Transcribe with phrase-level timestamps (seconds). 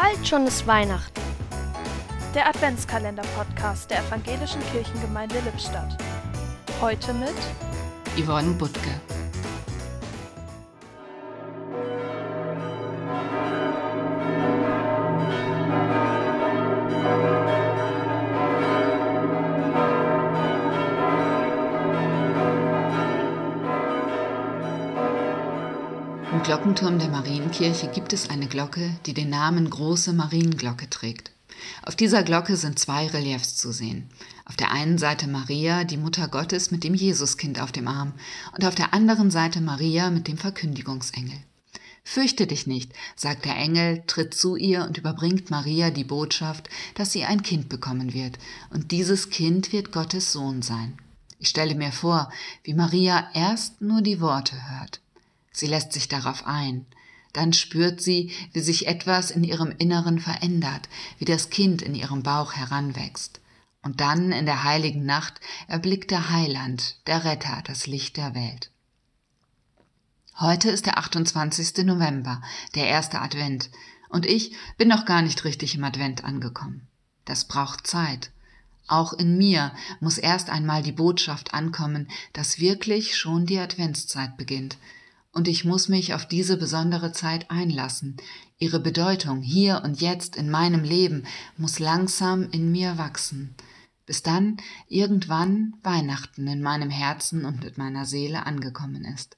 [0.00, 1.20] Bald schon ist Weihnachten.
[2.34, 5.94] Der Adventskalender-Podcast der Evangelischen Kirchengemeinde Lippstadt.
[6.80, 7.34] Heute mit
[8.16, 8.98] Yvonne Butke.
[26.32, 31.32] Im Glockenturm der Marienkirche gibt es eine Glocke, die den Namen Große Marienglocke trägt.
[31.82, 34.08] Auf dieser Glocke sind zwei Reliefs zu sehen.
[34.44, 38.12] Auf der einen Seite Maria, die Mutter Gottes mit dem Jesuskind auf dem Arm,
[38.54, 41.36] und auf der anderen Seite Maria mit dem Verkündigungsengel.
[42.04, 47.10] Fürchte dich nicht, sagt der Engel, tritt zu ihr und überbringt Maria die Botschaft, dass
[47.10, 48.38] sie ein Kind bekommen wird,
[48.70, 50.96] und dieses Kind wird Gottes Sohn sein.
[51.40, 52.30] Ich stelle mir vor,
[52.62, 55.00] wie Maria erst nur die Worte hört.
[55.52, 56.86] Sie lässt sich darauf ein.
[57.32, 62.22] Dann spürt sie, wie sich etwas in ihrem Inneren verändert, wie das Kind in ihrem
[62.22, 63.40] Bauch heranwächst.
[63.82, 68.70] Und dann in der heiligen Nacht erblickt der Heiland, der Retter, das Licht der Welt.
[70.38, 71.84] Heute ist der 28.
[71.84, 72.42] November,
[72.74, 73.70] der erste Advent,
[74.08, 76.88] und ich bin noch gar nicht richtig im Advent angekommen.
[77.24, 78.30] Das braucht Zeit.
[78.88, 84.78] Auch in mir muss erst einmal die Botschaft ankommen, dass wirklich schon die Adventszeit beginnt,
[85.32, 88.16] und ich muss mich auf diese besondere Zeit einlassen.
[88.58, 91.24] Ihre Bedeutung hier und jetzt in meinem Leben
[91.56, 93.54] muss langsam in mir wachsen,
[94.06, 94.56] bis dann
[94.88, 99.36] irgendwann Weihnachten in meinem Herzen und mit meiner Seele angekommen ist.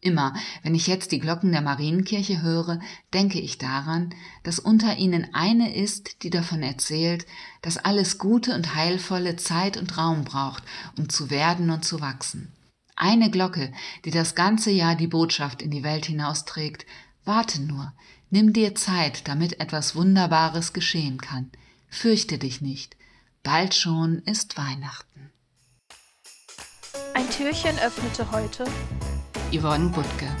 [0.00, 2.80] Immer, wenn ich jetzt die Glocken der Marienkirche höre,
[3.12, 7.26] denke ich daran, dass unter ihnen eine ist, die davon erzählt,
[7.62, 10.62] dass alles Gute und Heilvolle Zeit und Raum braucht,
[10.96, 12.52] um zu werden und zu wachsen.
[12.96, 13.72] Eine Glocke,
[14.06, 16.86] die das ganze Jahr die Botschaft in die Welt hinausträgt.
[17.24, 17.92] Warte nur,
[18.30, 21.50] nimm dir Zeit, damit etwas Wunderbares geschehen kann.
[21.90, 22.96] Fürchte dich nicht.
[23.42, 25.30] Bald schon ist Weihnachten.
[27.14, 28.64] Ein Türchen öffnete heute
[29.52, 30.34] Yvonne Butke